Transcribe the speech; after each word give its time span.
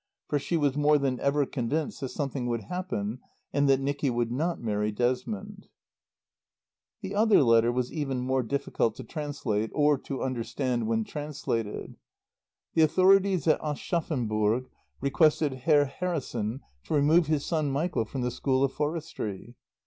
For 0.29 0.39
she 0.39 0.57
was 0.57 0.75
more 0.75 0.97
than 0.97 1.19
ever 1.19 1.45
convinced 1.45 2.01
that 2.01 2.09
something 2.09 2.47
would 2.47 2.63
happen 2.63 3.19
and 3.53 3.69
that 3.69 3.79
Nicky 3.79 4.09
would 4.09 4.31
not 4.31 4.59
marry 4.59 4.91
Desmond. 4.91 5.67
The 7.01 7.13
other 7.13 7.43
letter 7.43 7.71
was 7.71 7.93
even 7.93 8.21
more 8.21 8.41
difficult 8.41 8.95
to 8.95 9.03
translate 9.03 9.69
or 9.75 9.99
to 9.99 10.23
understand 10.23 10.87
when 10.87 11.03
translated. 11.03 11.97
The 12.73 12.81
authorities 12.81 13.47
at 13.47 13.61
Aschaffenburg 13.61 14.69
requested 15.01 15.53
Herr 15.53 15.85
Harrison 15.85 16.61
to 16.85 16.95
remove 16.95 17.27
his 17.27 17.45
son 17.45 17.69
Michael 17.69 18.05
from 18.05 18.21
the 18.21 18.31
School 18.31 18.63
of 18.63 18.73
Forestry. 18.73 19.53